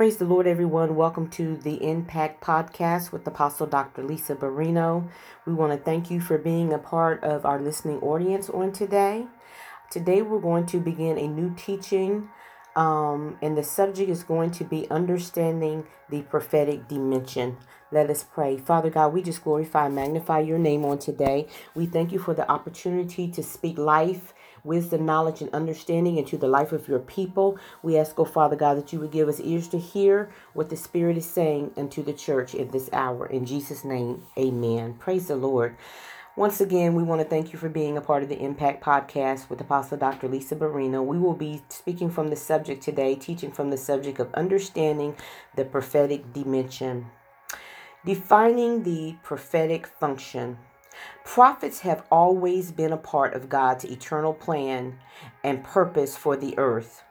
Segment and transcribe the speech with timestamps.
[0.00, 0.96] Praise the Lord, everyone.
[0.96, 4.02] Welcome to the Impact Podcast with Apostle Dr.
[4.02, 5.10] Lisa Barino.
[5.44, 9.26] We want to thank you for being a part of our listening audience on today.
[9.90, 12.30] Today, we're going to begin a new teaching,
[12.76, 17.58] um, and the subject is going to be understanding the prophetic dimension.
[17.92, 18.56] Let us pray.
[18.56, 21.46] Father God, we just glorify and magnify your name on today.
[21.74, 24.32] We thank you for the opportunity to speak life
[24.64, 27.58] wisdom, knowledge, and understanding into the life of your people.
[27.82, 30.76] We ask, oh Father God, that you would give us ears to hear what the
[30.76, 33.26] Spirit is saying unto the church in this hour.
[33.26, 34.94] In Jesus' name, amen.
[34.94, 35.76] Praise the Lord.
[36.36, 39.50] Once again, we want to thank you for being a part of the Impact Podcast
[39.50, 40.28] with Apostle Dr.
[40.28, 41.04] Lisa Barrino.
[41.04, 45.16] We will be speaking from the subject today, teaching from the subject of understanding
[45.56, 47.10] the prophetic dimension.
[48.06, 50.56] Defining the prophetic function.
[51.24, 54.98] Prophets have always been a part of God's eternal plan
[55.44, 57.02] and purpose for the earth.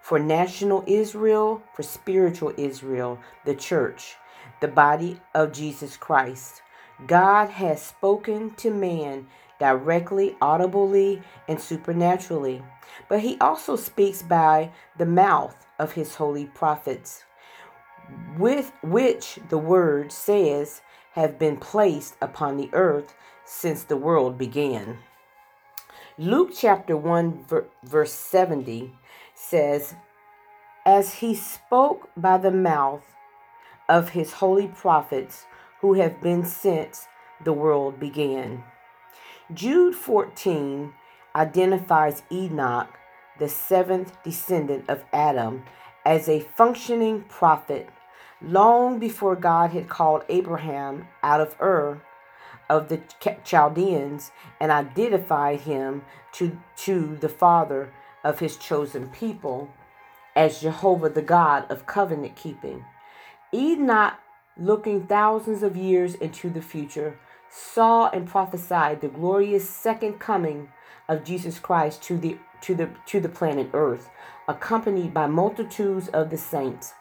[0.00, 4.16] For national Israel, for spiritual Israel, the church,
[4.60, 6.62] the body of Jesus Christ.
[7.06, 9.26] God has spoken to man
[9.58, 12.62] directly, audibly, and supernaturally,
[13.08, 17.24] but he also speaks by the mouth of his holy prophets,
[18.38, 23.14] with which the word says have been placed upon the earth
[23.44, 24.98] since the world began.
[26.16, 27.46] Luke chapter 1,
[27.82, 28.92] verse 70
[29.34, 29.94] says,
[30.86, 33.04] As he spoke by the mouth
[33.88, 35.46] of his holy prophets
[35.80, 37.06] who have been since
[37.42, 38.64] the world began.
[39.52, 40.94] Jude 14
[41.36, 42.88] identifies Enoch,
[43.38, 45.64] the seventh descendant of Adam,
[46.06, 47.88] as a functioning prophet
[48.40, 52.00] long before God had called Abraham out of Ur
[52.68, 53.00] of the
[53.44, 59.70] Chaldeans and identified him to, to the father of his chosen people
[60.34, 62.84] as Jehovah, the God of covenant keeping.
[63.52, 64.14] Enoch,
[64.58, 70.68] looking thousands of years into the future, saw and prophesied the glorious second coming
[71.08, 74.08] of Jesus Christ to the to the to the planet Earth,
[74.48, 76.94] accompanied by multitudes of the saints.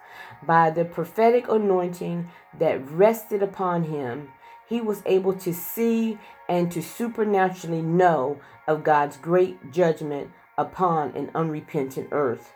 [0.46, 4.30] By the prophetic anointing that rested upon him,
[4.74, 6.18] he was able to see
[6.50, 12.54] and to supernaturally know of God's great judgment upon an unrepentant earth.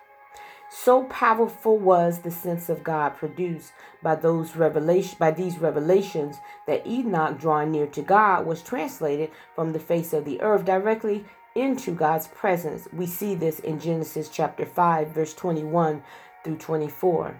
[0.72, 6.88] So powerful was the sense of God produced by those revelation by these revelations that
[6.88, 11.24] Enoch drawing near to God was translated from the face of the earth directly
[11.54, 12.88] into God's presence.
[12.92, 16.02] We see this in Genesis chapter 5 verse 21
[16.44, 17.40] through 24.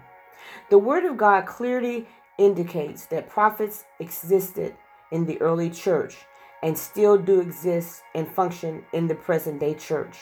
[0.70, 2.06] The word of God clearly
[2.38, 4.74] indicates that prophets existed
[5.10, 6.16] in the early church
[6.62, 10.16] and still do exist and function in the present day church.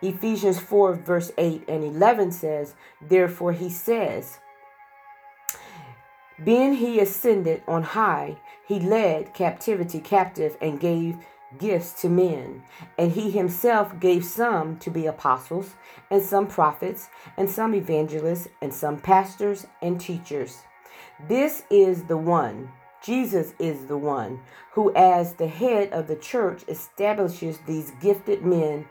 [0.00, 4.38] Ephesians 4, verse 8 and 11 says, Therefore he says,
[6.42, 11.16] Being he ascended on high, he led captivity captive and gave
[11.58, 12.62] gifts to men.
[12.98, 15.74] And he himself gave some to be apostles,
[16.10, 20.62] and some prophets, and some evangelists, and some pastors and teachers
[21.28, 22.70] this is the one,
[23.02, 24.40] Jesus is the one,
[24.72, 28.86] who, as the head of the church, establishes these gifted men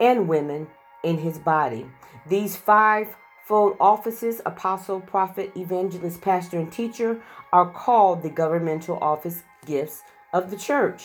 [0.00, 0.68] and women
[1.02, 1.86] in his body.
[2.28, 3.14] These five
[3.46, 10.02] fold offices apostle, prophet, evangelist, pastor, and teacher are called the governmental office gifts
[10.32, 11.04] of the church.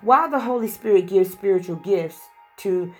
[0.00, 2.20] While the Holy Spirit gives spiritual gifts
[2.58, 2.92] to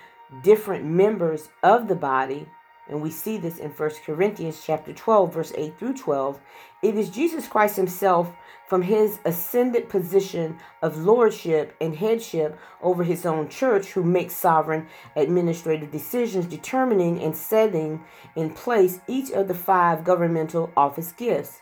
[0.43, 2.49] different members of the body,
[2.89, 6.41] and we see this in 1 Corinthians chapter 12 verse 8 through 12
[6.83, 8.33] it is Jesus Christ himself
[8.69, 14.87] from his ascended position of lordship and headship over his own church who makes sovereign
[15.15, 18.05] administrative decisions determining and setting
[18.35, 21.61] in place each of the five governmental office gifts.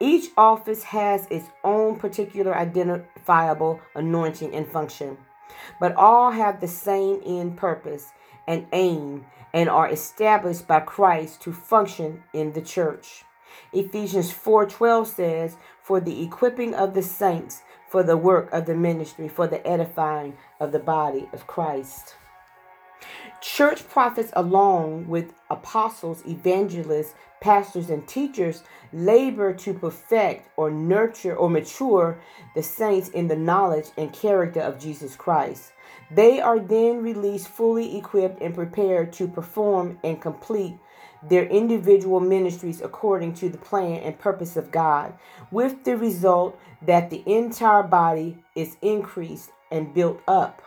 [0.00, 5.16] Each office has its own particular identifiable anointing and function
[5.80, 8.12] but all have the same end purpose
[8.46, 13.24] and aim and are established by Christ to function in the church.
[13.72, 19.28] Ephesians 4:12 says, "For the equipping of the saints for the work of the ministry,
[19.28, 22.16] for the edifying of the body of Christ."
[23.40, 28.62] Church prophets, along with apostles, evangelists, pastors, and teachers,
[28.92, 32.20] labor to perfect or nurture or mature
[32.54, 35.71] the saints in the knowledge and character of Jesus Christ.
[36.14, 40.76] They are then released fully equipped and prepared to perform and complete
[41.22, 45.14] their individual ministries according to the plan and purpose of God,
[45.50, 50.62] with the result that the entire body is increased and built up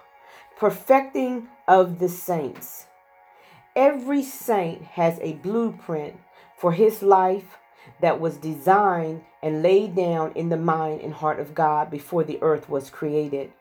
[0.57, 2.85] perfecting of the saints.
[3.75, 6.15] Every saint has a blueprint
[6.57, 7.57] for his life
[8.01, 12.41] that was designed and laid down in the mind and heart of God before the
[12.41, 13.51] earth was created.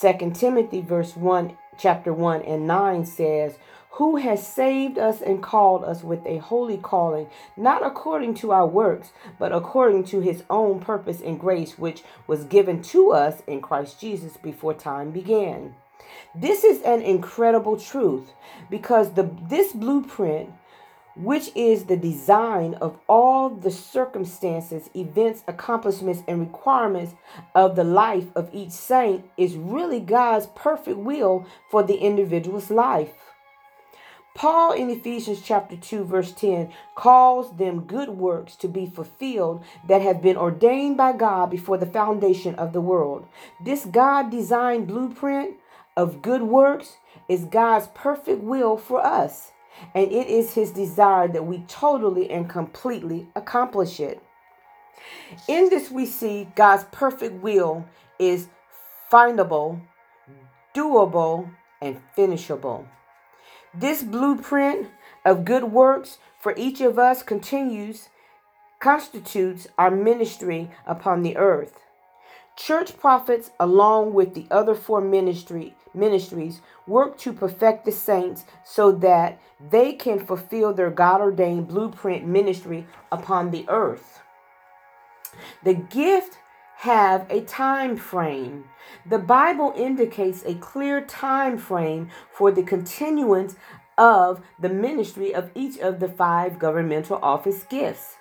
[0.00, 3.58] 2 Timothy verse 1 chapter 1 and 9 says,
[3.92, 8.66] who has saved us and called us with a holy calling, not according to our
[8.66, 13.60] works, but according to his own purpose and grace, which was given to us in
[13.60, 15.74] Christ Jesus before time began.
[16.34, 18.32] This is an incredible truth
[18.70, 20.50] because the this blueprint
[21.18, 27.14] which is the design of all the circumstances, events, accomplishments, and requirements
[27.54, 33.12] of the life of each saint, is really God's perfect will for the individual's life.
[34.38, 40.00] Paul in Ephesians chapter 2 verse 10 calls them good works to be fulfilled that
[40.00, 43.26] have been ordained by God before the foundation of the world.
[43.60, 45.56] This God designed blueprint
[45.96, 46.98] of good works
[47.28, 49.50] is God's perfect will for us,
[49.94, 54.22] and it is his desire that we totally and completely accomplish it.
[55.46, 57.86] In this we see God's perfect will
[58.18, 58.48] is
[59.10, 59.80] findable,
[60.74, 62.86] doable, and finishable.
[63.74, 64.88] This blueprint
[65.24, 68.08] of good works for each of us continues,
[68.80, 71.80] constitutes our ministry upon the earth.
[72.58, 78.90] Church prophets, along with the other four ministry, ministries, work to perfect the saints so
[78.90, 79.40] that
[79.70, 84.20] they can fulfill their God ordained blueprint ministry upon the earth.
[85.62, 86.38] The gift
[86.78, 88.64] have a time frame.
[89.08, 93.54] The Bible indicates a clear time frame for the continuance
[93.96, 98.16] of the ministry of each of the five governmental office gifts.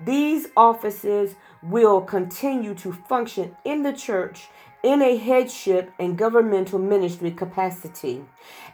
[0.00, 4.48] These offices will continue to function in the church
[4.82, 8.24] in a headship and governmental ministry capacity.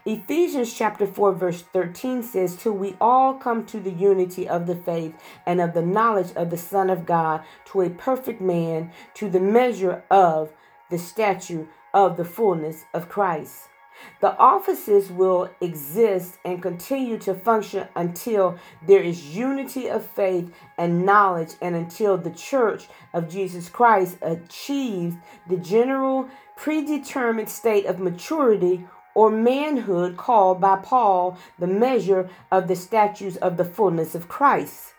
[0.06, 4.76] Ephesians chapter 4 verse 13 says, Till we all come to the unity of the
[4.76, 5.14] faith
[5.44, 9.40] and of the knowledge of the Son of God, to a perfect man, to the
[9.40, 10.52] measure of
[10.90, 13.68] the stature of the fullness of Christ.
[14.20, 21.06] The offices will exist and continue to function until there is unity of faith and
[21.06, 25.16] knowledge, and until the church of Jesus Christ achieves
[25.48, 28.84] the general predetermined state of maturity
[29.14, 34.94] or manhood called by Paul the measure of the statutes of the fullness of Christ.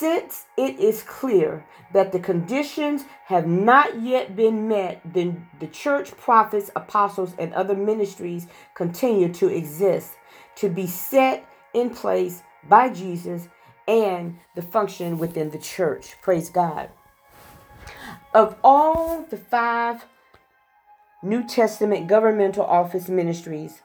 [0.00, 1.62] Since it is clear
[1.92, 7.74] that the conditions have not yet been met, then the church, prophets, apostles, and other
[7.74, 10.12] ministries continue to exist,
[10.56, 13.48] to be set in place by Jesus
[13.86, 16.16] and the function within the church.
[16.22, 16.88] Praise God.
[18.32, 20.06] Of all the five
[21.22, 23.82] New Testament governmental office ministries,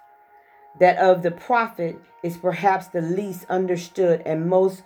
[0.80, 4.84] that of the prophet is perhaps the least understood and most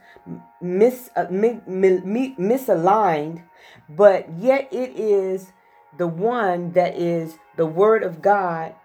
[0.62, 3.44] mis, uh, mi, mi, mi, misaligned,
[3.88, 5.54] but yet it is
[5.98, 8.76] the one that is the word of God,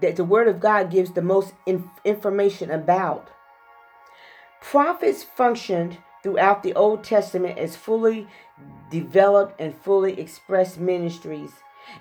[0.00, 3.30] that the word of God gives the most in, information about.
[4.60, 8.26] Prophets functioned throughout the Old Testament as fully
[8.90, 11.50] developed and fully expressed ministries,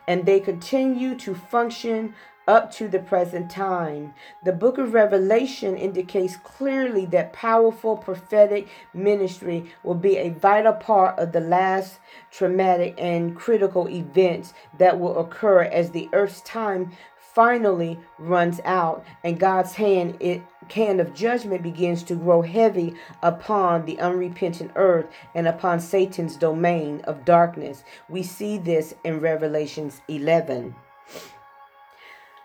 [0.07, 2.13] and they continue to function
[2.47, 4.13] up to the present time.
[4.43, 11.19] The book of Revelation indicates clearly that powerful prophetic ministry will be a vital part
[11.19, 11.99] of the last
[12.31, 16.91] traumatic and critical events that will occur as the earth's time
[17.33, 23.85] finally runs out and God's hand it hand of judgment begins to grow heavy upon
[23.85, 25.05] the unrepentant earth
[25.35, 27.83] and upon Satan's domain of darkness.
[28.07, 30.75] We see this in Revelations 11.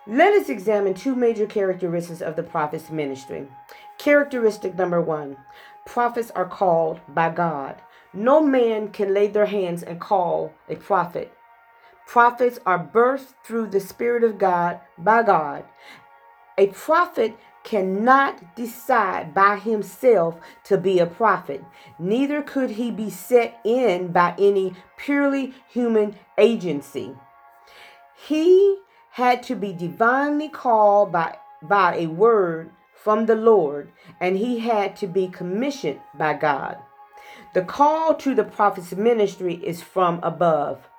[0.08, 3.48] Let us examine two major characteristics of the prophet's ministry.
[3.98, 5.36] Characteristic number one
[5.84, 7.80] prophets are called by God.
[8.12, 11.32] No man can lay their hands and call a prophet.
[12.06, 15.64] Prophets are birthed through the Spirit of God by God.
[16.56, 21.64] A prophet cannot decide by himself to be a prophet.
[21.98, 27.12] Neither could he be set in by any purely human agency.
[28.16, 28.78] He
[29.16, 34.94] had to be divinely called by, by a word from the Lord, and he had
[34.96, 36.76] to be commissioned by God.
[37.54, 40.90] The call to the prophet's ministry is from above.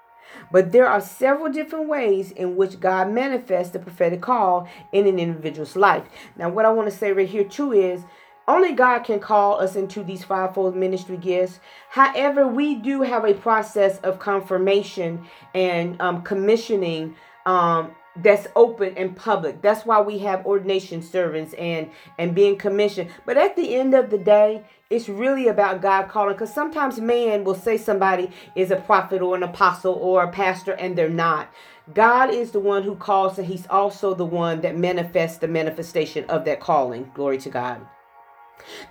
[0.51, 5.19] But there are several different ways in which God manifests the prophetic call in an
[5.19, 6.05] individual's life.
[6.35, 8.01] Now, what I want to say right here, too, is
[8.47, 11.59] only God can call us into these fivefold ministry gifts.
[11.91, 17.91] However, we do have a process of confirmation and um, commissioning um,
[18.23, 19.61] that's open and public.
[19.61, 23.09] That's why we have ordination servants and and being commissioned.
[23.25, 27.43] But at the end of the day, it's really about God calling because sometimes man
[27.43, 31.51] will say somebody is a prophet or an apostle or a pastor and they're not.
[31.93, 36.25] God is the one who calls and he's also the one that manifests the manifestation
[36.29, 37.11] of that calling.
[37.13, 37.85] Glory to God.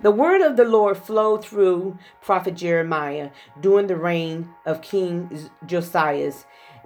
[0.01, 3.31] The word of the Lord flowed through prophet Jeremiah
[3.61, 6.33] during the reign of King Josiah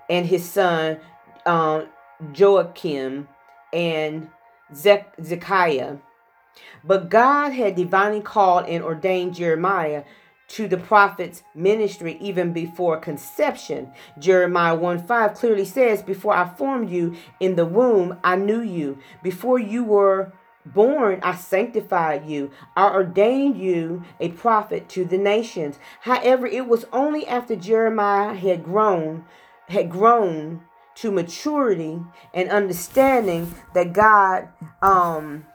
[0.08, 0.98] and his son
[1.46, 1.84] uh,
[2.32, 3.28] Jehoiakim
[3.72, 4.28] and
[4.74, 5.96] Zedekiah.
[6.84, 10.04] But God had divinely called and ordained Jeremiah
[10.48, 13.92] to the prophet's ministry even before conception.
[14.18, 18.98] Jeremiah 1 5 clearly says, Before I formed you in the womb, I knew you.
[19.22, 20.32] Before you were
[20.66, 22.50] born, I sanctified you.
[22.76, 25.78] I ordained you a prophet to the nations.
[26.00, 29.24] However, it was only after Jeremiah had grown,
[29.68, 30.62] had grown
[31.00, 32.00] to maturity
[32.34, 34.48] and understanding that God
[34.82, 35.46] um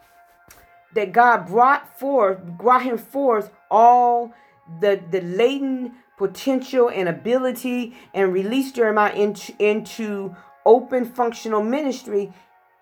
[0.94, 4.32] that God brought forth brought him forth all
[4.80, 10.34] the the latent potential and ability and released Jeremiah into, into
[10.64, 12.32] open functional ministry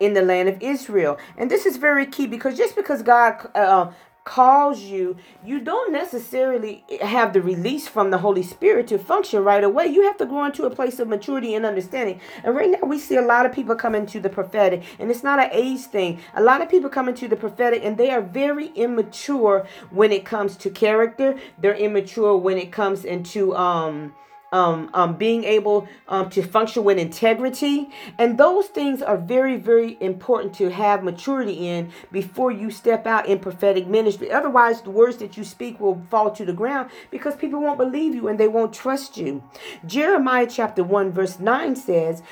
[0.01, 1.19] in the land of Israel.
[1.37, 3.91] And this is very key because just because God uh,
[4.25, 9.63] calls you, you don't necessarily have the release from the Holy Spirit to function right
[9.63, 9.87] away.
[9.87, 12.21] You have to grow into a place of maturity and understanding.
[12.43, 15.23] And right now, we see a lot of people come into the prophetic, and it's
[15.23, 16.21] not an age thing.
[16.35, 20.25] A lot of people come into the prophetic, and they are very immature when it
[20.25, 21.39] comes to character.
[21.59, 24.15] They're immature when it comes into um
[24.55, 27.91] um, um, being able um, to function with integrity.
[28.19, 33.27] And those things are very, very important to have maturity in before you step out
[33.27, 34.31] in prophetic ministry.
[34.31, 38.15] Otherwise, the words that you speak will fall to the ground because people won't believe
[38.15, 39.43] you and they won't trust you.
[39.85, 42.23] Jeremiah chapter 1, verse 9 says,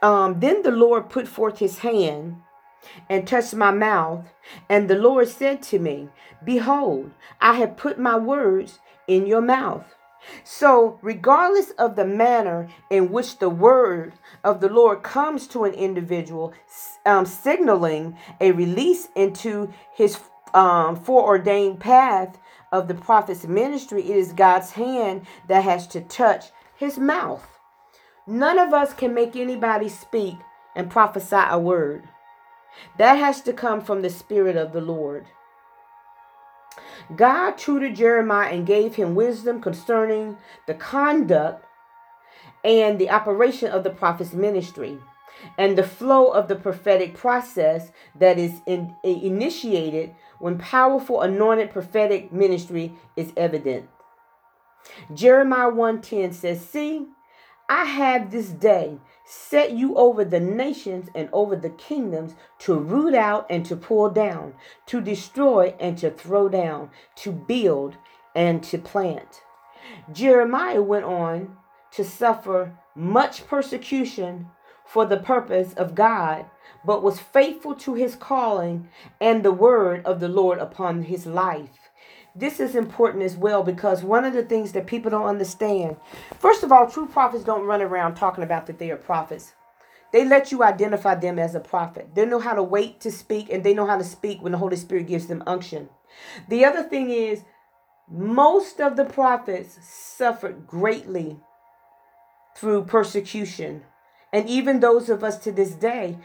[0.00, 2.36] um, Then the Lord put forth his hand
[3.10, 4.24] and touched my mouth.
[4.70, 6.08] And the Lord said to me,
[6.42, 9.95] Behold, I have put my words in your mouth.
[10.44, 14.14] So, regardless of the manner in which the word
[14.44, 16.52] of the Lord comes to an individual,
[17.04, 20.18] um, signaling a release into his
[20.54, 22.38] um, foreordained path
[22.72, 27.46] of the prophet's ministry, it is God's hand that has to touch his mouth.
[28.26, 30.36] None of us can make anybody speak
[30.74, 32.08] and prophesy a word.
[32.98, 35.26] That has to come from the Spirit of the Lord.
[37.14, 40.36] God tutored Jeremiah and gave him wisdom concerning
[40.66, 41.64] the conduct
[42.64, 44.98] and the operation of the prophet's ministry
[45.58, 52.32] and the flow of the prophetic process that is in, initiated when powerful anointed prophetic
[52.32, 53.88] ministry is evident.
[55.12, 57.06] Jeremiah 1:10 says, "See,
[57.68, 63.14] I have this day set you over the nations and over the kingdoms to root
[63.14, 64.54] out and to pull down,
[64.86, 67.96] to destroy and to throw down, to build
[68.34, 69.42] and to plant.
[70.12, 71.56] Jeremiah went on
[71.92, 74.46] to suffer much persecution
[74.84, 76.46] for the purpose of God,
[76.84, 78.88] but was faithful to his calling
[79.20, 81.85] and the word of the Lord upon his life
[82.38, 85.96] this is important as well because one of the things that people don't understand
[86.38, 89.54] first of all true prophets don't run around talking about that they are prophets.
[90.12, 92.14] They let you identify them as a prophet.
[92.14, 94.58] They know how to wait to speak and they know how to speak when the
[94.58, 95.88] holy spirit gives them unction.
[96.48, 97.42] The other thing is
[98.08, 101.38] most of the prophets suffered greatly
[102.56, 103.82] through persecution.
[104.32, 106.18] And even those of us to this day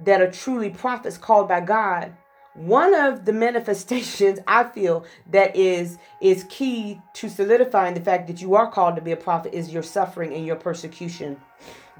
[0.00, 2.16] that are truly prophets called by god
[2.54, 8.40] one of the manifestations i feel that is is key to solidifying the fact that
[8.40, 11.40] you are called to be a prophet is your suffering and your persecution.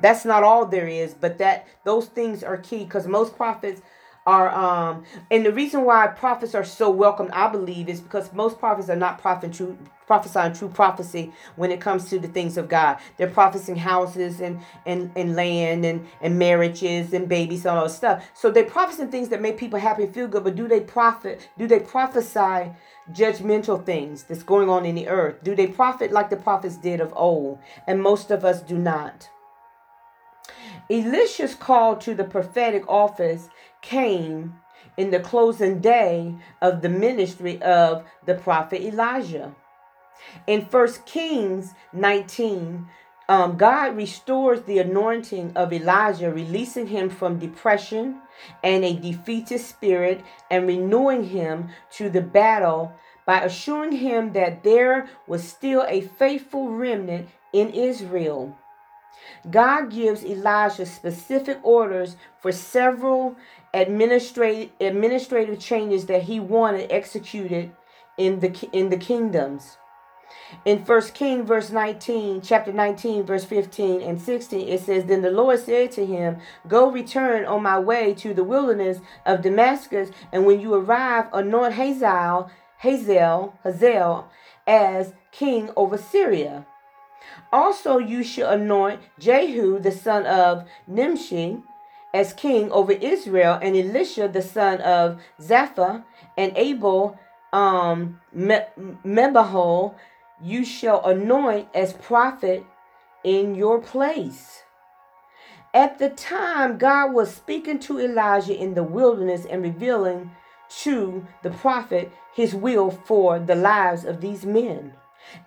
[0.00, 3.82] That's not all there is but that those things are key because most prophets
[4.26, 8.58] are um and the reason why prophets are so welcome i believe is because most
[8.58, 9.76] prophets are not prophet true
[10.12, 12.98] prophesying true prophecy when it comes to the things of god.
[13.16, 17.90] They're prophesying houses and and and land and and marriages and babies and all that
[17.90, 18.24] stuff.
[18.34, 21.48] So they're prophesying things that make people happy and feel good but do they prophet
[21.56, 22.72] do they prophesy
[23.12, 25.42] judgmental things that's going on in the earth?
[25.42, 27.58] Do they prophet like the prophets did of old?
[27.86, 29.30] And most of us do not.
[30.90, 33.48] Elisha's call to the prophetic office
[33.82, 34.54] came
[34.96, 39.54] in the closing day of the ministry of the prophet Elijah.
[40.46, 42.88] In 1 Kings 19,
[43.28, 48.20] um, God restores the anointing of Elijah, releasing him from depression
[48.62, 52.92] and a defeated spirit and renewing him to the battle
[53.24, 58.56] by assuring him that there was still a faithful remnant in Israel.
[59.50, 63.36] God gives Elijah specific orders for several
[63.74, 67.72] administrative administrative changes that he wanted executed
[68.18, 69.78] in the in the kingdoms.
[70.64, 75.30] In First King verse 19, chapter 19, verse 15 and 16, it says, Then the
[75.30, 76.38] Lord said to him,
[76.68, 81.74] Go return on my way to the wilderness of Damascus, and when you arrive, anoint
[81.74, 84.30] Hazael, Hazael, Hazael
[84.66, 86.66] as king over Syria.
[87.52, 91.62] Also you shall anoint Jehu the son of Nimshi
[92.14, 96.04] as king over Israel, and Elisha the son of Zapha,
[96.36, 97.18] and Abel
[97.52, 99.94] um, Mebahol
[100.42, 102.66] you shall anoint as prophet
[103.22, 104.62] in your place.
[105.72, 110.32] At the time, God was speaking to Elijah in the wilderness and revealing
[110.80, 114.94] to the prophet his will for the lives of these men.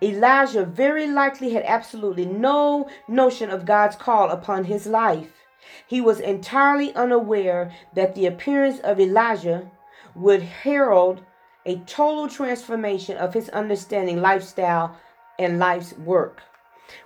[0.02, 5.35] Elijah very likely had absolutely no notion of God's call upon his life.
[5.86, 9.70] He was entirely unaware that the appearance of Elijah
[10.14, 11.22] would herald
[11.64, 14.96] a total transformation of his understanding, lifestyle,
[15.38, 16.42] and life's work.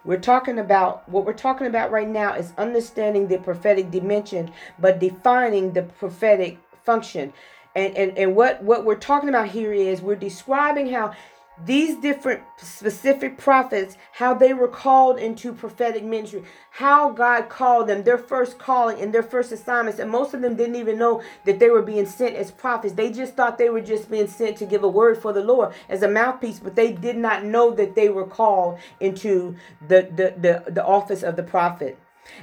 [0.05, 4.99] We're talking about what we're talking about right now is understanding the prophetic dimension, but
[4.99, 7.33] defining the prophetic function.
[7.75, 11.15] And, and, and what, what we're talking about here is we're describing how
[11.67, 18.03] these different specific prophets, how they were called into prophetic ministry, how God called them,
[18.03, 19.99] their first calling and their first assignments.
[19.99, 22.95] And most of them didn't even know that they were being sent as prophets.
[22.95, 25.75] They just thought they were just being sent to give a word for the Lord
[25.89, 30.35] as a mouthpiece, but they did not know that they were called into the, the,
[30.67, 31.99] the, the office of the prophet.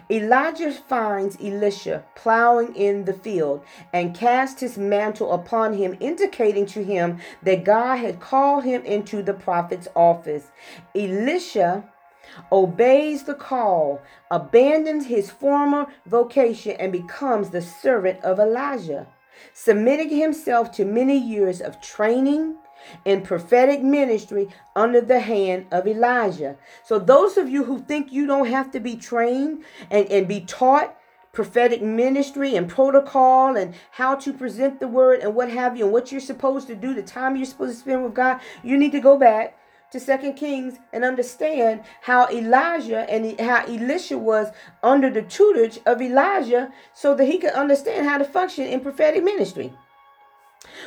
[0.09, 3.63] Elijah finds Elisha plowing in the field
[3.93, 9.21] and casts his mantle upon him, indicating to him that God had called him into
[9.21, 10.51] the prophet's office.
[10.95, 11.83] Elisha
[12.51, 19.07] obeys the call, abandons his former vocation, and becomes the servant of Elijah,
[19.53, 22.55] submitting himself to many years of training
[23.05, 26.57] in prophetic ministry under the hand of Elijah.
[26.83, 30.41] So, those of you who think you don't have to be trained and, and be
[30.41, 30.97] taught
[31.37, 35.93] prophetic ministry and protocol and how to present the word and what have you, and
[35.93, 38.91] what you're supposed to do, the time you're supposed to spend with God, you need
[38.91, 39.55] to go back
[39.91, 44.51] to Second Kings and understand how Elijah and how Elisha was
[44.83, 49.23] under the tutelage of Elijah so that he could understand how to function in prophetic
[49.23, 49.71] ministry.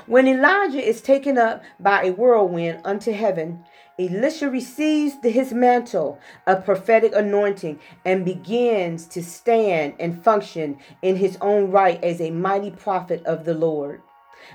[0.07, 3.65] When Elijah is taken up by a whirlwind unto heaven,
[3.99, 11.37] Elisha receives his mantle of prophetic anointing and begins to stand and function in his
[11.41, 14.03] own right as a mighty prophet of the Lord.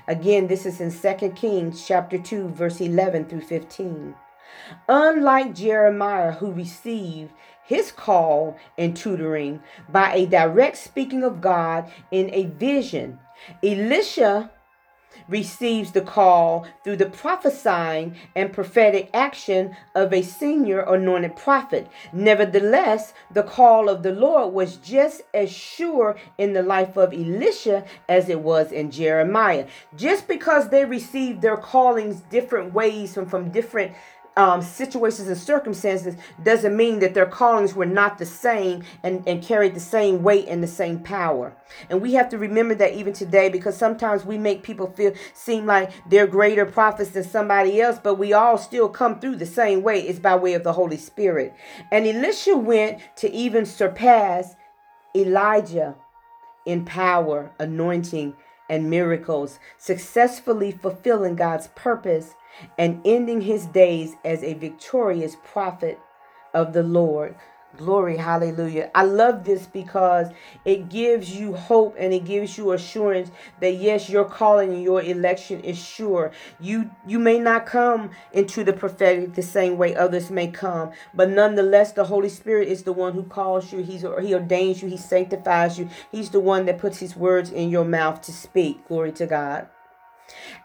[0.08, 4.14] Again, this is in 2 Kings chapter 2 verse 11 through 15.
[4.88, 7.32] Unlike Jeremiah who received
[7.64, 13.18] his call and tutoring by a direct speaking of God in a vision,
[13.62, 14.50] Elisha
[15.28, 21.88] receives the call through the prophesying and prophetic action of a senior anointed prophet.
[22.12, 27.84] Nevertheless, the call of the Lord was just as sure in the life of Elisha
[28.08, 29.66] as it was in Jeremiah.
[29.96, 33.92] Just because they received their callings different ways from, from different
[34.36, 39.42] um, situations and circumstances doesn't mean that their callings were not the same and, and
[39.42, 41.56] carried the same weight and the same power.
[41.88, 45.64] And we have to remember that even today because sometimes we make people feel seem
[45.64, 49.82] like they're greater prophets than somebody else, but we all still come through the same
[49.82, 50.00] way.
[50.00, 51.54] It's by way of the Holy Spirit.
[51.90, 54.54] And Elisha went to even surpass
[55.14, 55.94] Elijah
[56.66, 58.34] in power, anointing,
[58.68, 62.34] and miracles, successfully fulfilling God's purpose
[62.78, 65.98] and ending his days as a victorious prophet
[66.54, 67.36] of the Lord.
[67.76, 68.90] Glory, hallelujah.
[68.94, 70.28] I love this because
[70.64, 75.02] it gives you hope and it gives you assurance that yes, your calling and your
[75.02, 76.30] election is sure.
[76.58, 81.28] You you may not come into the prophetic the same way others may come, but
[81.28, 83.82] nonetheless, the Holy Spirit is the one who calls you.
[83.82, 85.90] He's he ordains you, he sanctifies you.
[86.10, 88.88] He's the one that puts his words in your mouth to speak.
[88.88, 89.68] Glory to God.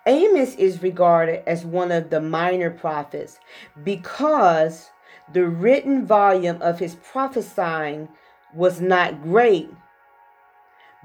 [0.05, 3.39] Amos is regarded as one of the minor prophets
[3.83, 4.90] because
[5.33, 8.09] the written volume of his prophesying
[8.53, 9.69] was not great,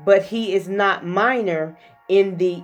[0.04, 2.62] but he is not minor in the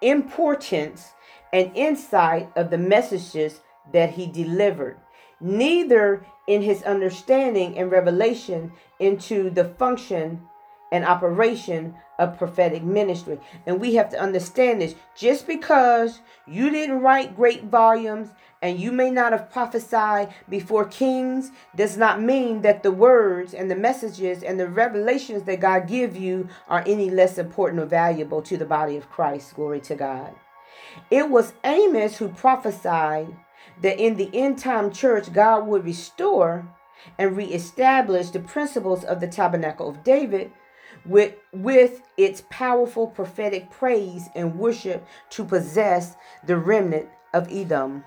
[0.00, 1.12] importance
[1.52, 3.60] and insight of the messages
[3.92, 4.98] that he delivered,
[5.40, 10.42] neither in his understanding and revelation into the function
[10.92, 13.40] and operation of prophetic ministry.
[13.66, 14.94] And we have to understand this.
[15.16, 18.28] Just because you didn't write great volumes
[18.62, 23.70] and you may not have prophesied before kings does not mean that the words and
[23.70, 28.42] the messages and the revelations that God give you are any less important or valuable
[28.42, 29.54] to the body of Christ.
[29.54, 30.34] Glory to God.
[31.10, 33.34] It was Amos who prophesied
[33.80, 36.68] that in the end time church, God would restore
[37.18, 40.52] and reestablish the principles of the tabernacle of David
[41.04, 48.04] with, with its powerful prophetic praise and worship to possess the remnant of Edom.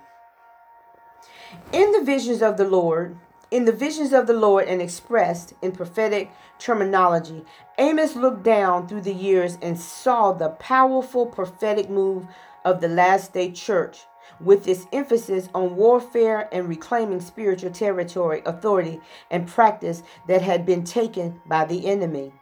[1.72, 3.18] In the visions of the Lord,
[3.52, 7.46] in the visions of the Lord and expressed in prophetic terminology,
[7.78, 12.26] Amos looked down through the years and saw the powerful prophetic move
[12.66, 14.06] of the last day church
[14.40, 20.84] with its emphasis on warfare and reclaiming spiritual territory, authority, and practice that had been
[20.84, 22.34] taken by the enemy.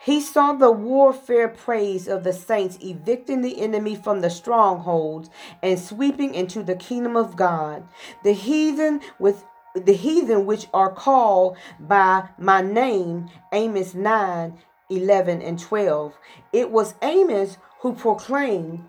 [0.00, 5.30] He saw the warfare praise of the saints evicting the enemy from the strongholds
[5.62, 7.86] and sweeping into the kingdom of God.
[8.22, 14.56] The heathen with the heathen which are called by my name, Amos 9,
[14.88, 16.14] 11, and 12.
[16.52, 18.84] It was Amos who proclaimed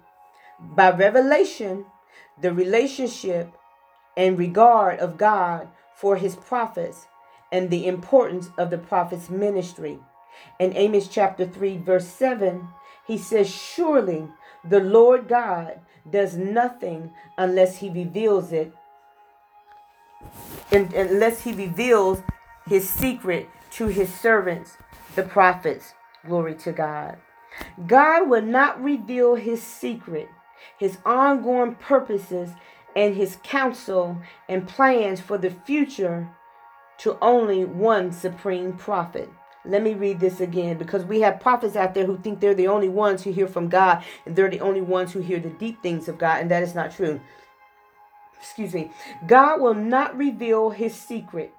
[0.59, 1.85] by revelation
[2.39, 3.51] the relationship
[4.15, 7.07] and regard of God for his prophets
[7.51, 9.99] and the importance of the prophet's ministry.
[10.59, 12.67] In Amos chapter 3, verse 7,
[13.05, 14.27] he says, Surely
[14.63, 18.73] the Lord God does nothing unless he reveals it,
[20.71, 22.21] and unless he reveals
[22.67, 24.77] his secret to his servants,
[25.15, 25.93] the prophets.
[26.25, 27.17] Glory to God.
[27.85, 30.29] God will not reveal his secret
[30.77, 32.51] his ongoing purposes,
[32.95, 36.29] and his counsel and plans for the future
[36.97, 39.29] to only one supreme prophet.
[39.67, 42.67] Let me read this again because we have prophets out there who think they're the
[42.67, 45.81] only ones who hear from God and they're the only ones who hear the deep
[45.81, 47.19] things of God, and that is not true.
[48.39, 48.91] Excuse me.
[49.25, 51.53] God will not reveal his secret,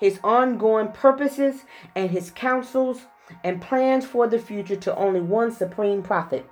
[0.00, 3.02] his ongoing purposes, and his counsels
[3.44, 6.48] and plans for the future to only one supreme prophet.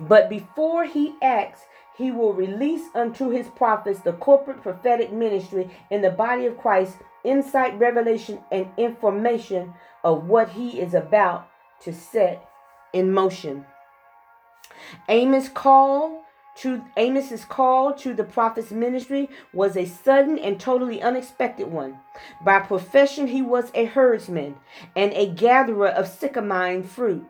[0.00, 1.62] But before he acts,
[2.02, 6.96] he will release unto his prophets the corporate prophetic ministry in the body of Christ,
[7.22, 11.48] insight, revelation, and information of what he is about
[11.82, 12.44] to set
[12.92, 13.64] in motion.
[15.08, 16.24] Amos' call
[16.56, 22.00] to Amos's call to the prophet's ministry was a sudden and totally unexpected one.
[22.44, 24.56] By profession, he was a herdsman
[24.94, 27.24] and a gatherer of sycamine fruit.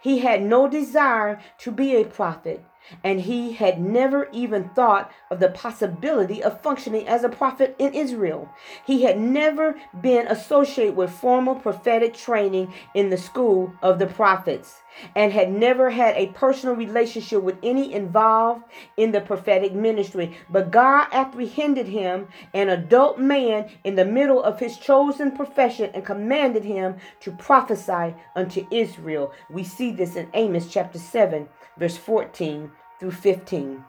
[0.00, 2.64] He had no desire to be a prophet,
[3.04, 7.94] and he had never even thought of the possibility of functioning as a prophet in
[7.94, 8.48] Israel.
[8.84, 14.82] He had never been associated with formal prophetic training in the school of the prophets
[15.14, 18.64] and had never had a personal relationship with any involved
[18.96, 20.36] in the prophetic ministry.
[20.50, 26.04] But God apprehended him, an adult man, in the middle of his chosen profession and
[26.04, 29.32] commanded him to prophesy unto Israel.
[29.48, 31.48] We see this in Amos chapter 7
[31.82, 33.84] verse 14 through 15.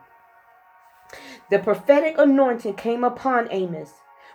[1.51, 3.91] The prophetic anointing came upon Amos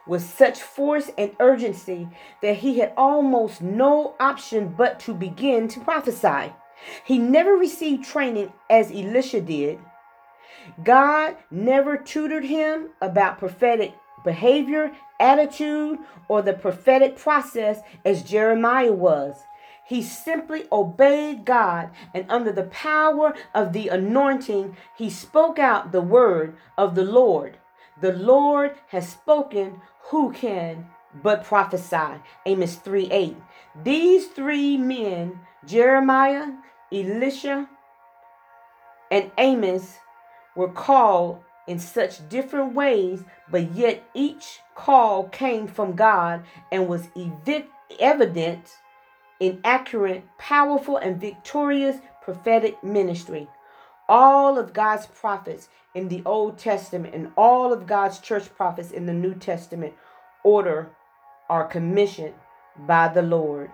[0.07, 2.09] with such force and urgency
[2.41, 6.53] that he had almost no option but to begin to prophesy.
[7.05, 9.81] He never received training as Elisha did.
[10.85, 13.93] God never tutored him about prophetic
[14.23, 19.35] behavior, attitude, or the prophetic process as Jeremiah was.
[19.89, 26.03] He simply obeyed God, and under the power of the anointing, he spoke out the
[26.03, 27.57] word of the Lord.
[27.99, 32.21] The Lord has spoken, who can but prophesy?
[32.45, 33.37] Amos 3 8.
[33.83, 36.49] These three men, Jeremiah,
[36.93, 37.67] Elisha,
[39.11, 40.01] and Amos,
[40.55, 47.09] were called in such different ways, but yet each call came from God and was
[47.99, 48.77] evident
[49.41, 53.49] in accurate, powerful, and victorious prophetic ministry.
[54.09, 59.07] All of God's prophets in the Old Testament and all of God's church prophets in
[59.07, 59.95] the New Testament
[60.45, 60.91] order
[61.49, 62.35] are commissioned
[62.77, 63.71] by the Lord.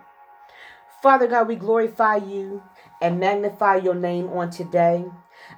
[1.01, 2.63] Father God, we glorify you
[3.01, 5.05] and magnify your name on today.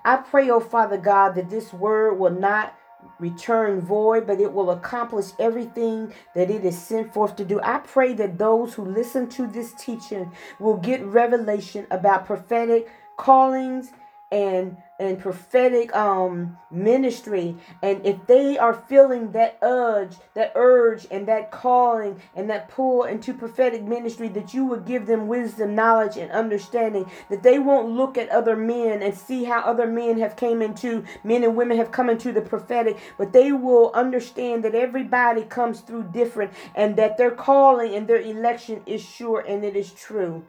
[0.03, 2.75] I pray, oh Father God, that this word will not
[3.19, 7.59] return void, but it will accomplish everything that it is sent forth to do.
[7.61, 13.91] I pray that those who listen to this teaching will get revelation about prophetic callings
[14.31, 17.55] and and prophetic um ministry.
[17.81, 23.03] And if they are feeling that urge that urge and that calling and that pull
[23.03, 27.09] into prophetic ministry that you would give them wisdom knowledge and understanding.
[27.29, 31.03] That they won't look at other men and see how other men have came into
[31.23, 32.97] men and women have come into the prophetic.
[33.17, 38.21] But they will understand that everybody comes through different and that their calling and their
[38.21, 40.43] election is sure and it is true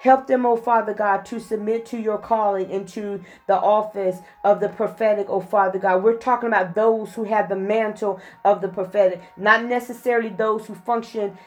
[0.00, 4.68] Help them, oh Father God, to submit to your calling into the office of the
[4.68, 6.02] prophetic, oh Father God.
[6.02, 10.74] We're talking about those who have the mantle of the prophetic, not necessarily those who
[10.74, 11.38] function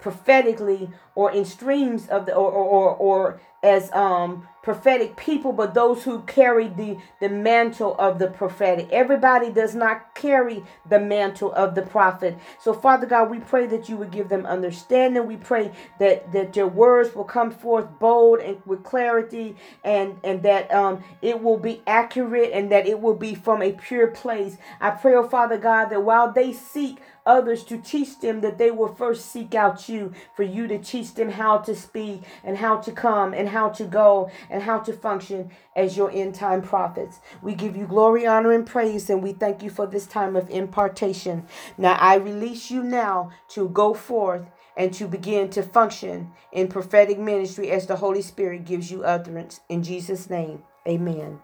[0.00, 5.74] prophetically or in streams of the or or, or, or as um prophetic people but
[5.74, 8.88] those who carry the the mantle of the prophetic.
[8.92, 12.36] Everybody does not carry the mantle of the prophet.
[12.60, 15.26] So father god we pray that you would give them understanding.
[15.26, 20.42] We pray that that your words will come forth bold and with clarity and and
[20.42, 24.56] that um it will be accurate and that it will be from a pure place.
[24.80, 28.70] I pray oh father god that while they seek others to teach them that they
[28.70, 32.76] will first seek out you for you to teach them how to speak and how
[32.76, 37.18] to come and how to go and how to function as your end time prophets.
[37.42, 40.50] We give you glory, honor, and praise, and we thank you for this time of
[40.50, 41.46] impartation.
[41.78, 47.18] Now I release you now to go forth and to begin to function in prophetic
[47.18, 49.60] ministry as the Holy Spirit gives you utterance.
[49.68, 51.40] In Jesus' name, amen.